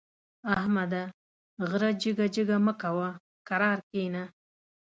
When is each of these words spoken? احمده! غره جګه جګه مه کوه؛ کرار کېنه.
احمده! 0.55 1.03
غره 1.69 1.91
جګه 2.01 2.25
جګه 2.35 2.57
مه 2.65 2.73
کوه؛ 2.81 3.09
کرار 3.47 3.79
کېنه. 3.89 4.23